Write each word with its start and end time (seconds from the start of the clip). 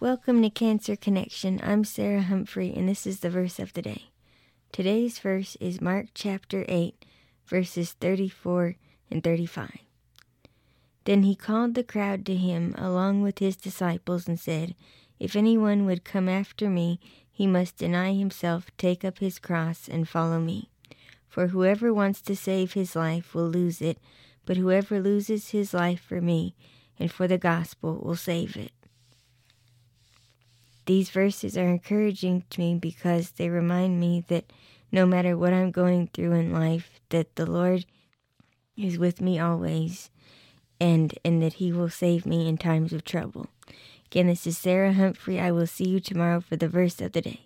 Welcome 0.00 0.40
to 0.40 0.48
Cancer 0.48 0.96
Connection. 0.96 1.60
I'm 1.62 1.84
Sarah 1.84 2.22
Humphrey, 2.22 2.72
and 2.74 2.88
this 2.88 3.06
is 3.06 3.20
the 3.20 3.28
verse 3.28 3.58
of 3.58 3.74
the 3.74 3.82
day. 3.82 4.04
Today's 4.72 5.18
verse 5.18 5.58
is 5.60 5.82
Mark 5.82 6.06
chapter 6.14 6.64
8, 6.68 7.04
verses 7.44 7.92
34 7.92 8.76
and 9.10 9.22
35. 9.22 9.80
Then 11.04 11.24
he 11.24 11.34
called 11.34 11.74
the 11.74 11.84
crowd 11.84 12.24
to 12.24 12.34
him 12.34 12.74
along 12.78 13.20
with 13.20 13.40
his 13.40 13.58
disciples 13.58 14.26
and 14.26 14.40
said, 14.40 14.74
If 15.18 15.36
anyone 15.36 15.84
would 15.84 16.02
come 16.02 16.30
after 16.30 16.70
me, 16.70 16.98
he 17.30 17.46
must 17.46 17.76
deny 17.76 18.14
himself, 18.14 18.70
take 18.78 19.04
up 19.04 19.18
his 19.18 19.38
cross, 19.38 19.86
and 19.86 20.08
follow 20.08 20.40
me. 20.40 20.70
For 21.28 21.48
whoever 21.48 21.92
wants 21.92 22.22
to 22.22 22.34
save 22.34 22.72
his 22.72 22.96
life 22.96 23.34
will 23.34 23.50
lose 23.50 23.82
it, 23.82 23.98
but 24.46 24.56
whoever 24.56 24.98
loses 24.98 25.50
his 25.50 25.74
life 25.74 26.00
for 26.00 26.22
me 26.22 26.54
and 26.98 27.12
for 27.12 27.28
the 27.28 27.36
gospel 27.36 28.00
will 28.02 28.16
save 28.16 28.56
it. 28.56 28.72
These 30.90 31.10
verses 31.10 31.56
are 31.56 31.68
encouraging 31.68 32.42
to 32.50 32.60
me 32.60 32.74
because 32.74 33.30
they 33.30 33.48
remind 33.48 34.00
me 34.00 34.24
that 34.26 34.52
no 34.90 35.06
matter 35.06 35.36
what 35.36 35.52
I'm 35.52 35.70
going 35.70 36.08
through 36.08 36.32
in 36.32 36.52
life, 36.52 36.98
that 37.10 37.36
the 37.36 37.48
Lord 37.48 37.86
is 38.76 38.98
with 38.98 39.20
me 39.20 39.38
always 39.38 40.10
and 40.80 41.16
and 41.24 41.40
that 41.44 41.52
he 41.52 41.70
will 41.70 41.90
save 41.90 42.26
me 42.26 42.48
in 42.48 42.58
times 42.58 42.92
of 42.92 43.04
trouble. 43.04 43.46
Again, 44.06 44.26
this 44.26 44.48
is 44.48 44.58
Sarah 44.58 44.92
Humphrey. 44.92 45.38
I 45.38 45.52
will 45.52 45.68
see 45.68 45.88
you 45.88 46.00
tomorrow 46.00 46.40
for 46.40 46.56
the 46.56 46.66
verse 46.68 47.00
of 47.00 47.12
the 47.12 47.20
day. 47.20 47.42